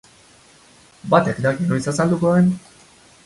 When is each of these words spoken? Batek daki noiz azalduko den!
Batek 1.15 1.43
daki 1.43 1.69
noiz 1.73 1.83
azalduko 1.93 2.35
den! 2.39 2.51